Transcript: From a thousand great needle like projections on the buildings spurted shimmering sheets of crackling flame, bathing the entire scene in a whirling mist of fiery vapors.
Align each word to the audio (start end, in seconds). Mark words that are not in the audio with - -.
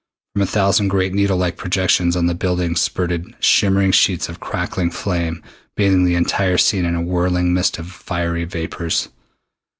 From 0.33 0.41
a 0.41 0.47
thousand 0.47 0.87
great 0.87 1.13
needle 1.13 1.37
like 1.37 1.57
projections 1.57 2.15
on 2.15 2.25
the 2.25 2.33
buildings 2.33 2.81
spurted 2.81 3.35
shimmering 3.39 3.91
sheets 3.91 4.29
of 4.29 4.39
crackling 4.39 4.89
flame, 4.89 5.43
bathing 5.75 6.05
the 6.05 6.15
entire 6.15 6.57
scene 6.57 6.85
in 6.85 6.95
a 6.95 7.01
whirling 7.03 7.53
mist 7.53 7.77
of 7.77 7.91
fiery 7.91 8.45
vapors. 8.45 9.09